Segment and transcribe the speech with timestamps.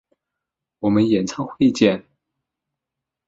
[0.79, 2.03] 我们演唱会见！